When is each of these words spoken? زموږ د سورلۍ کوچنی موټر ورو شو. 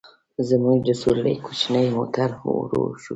زموږ 0.47 0.77
د 0.87 0.89
سورلۍ 1.01 1.35
کوچنی 1.45 1.87
موټر 1.97 2.29
ورو 2.57 2.83
شو. 3.03 3.09